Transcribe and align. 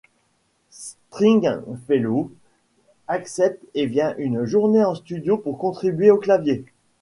Stringfellow 0.71 2.31
accepte 3.07 3.61
et 3.75 3.85
vient 3.85 4.15
une 4.17 4.45
journée 4.45 4.83
en 4.83 4.95
studio 4.95 5.37
pour 5.37 5.59
contribuer 5.59 6.09
aux 6.09 6.17
claviers. 6.17 6.65